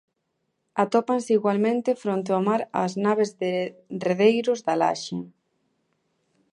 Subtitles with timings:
[0.83, 3.53] Atópanse igualmente fronte ao mar as naves de
[4.07, 5.19] redeiros da Laxe.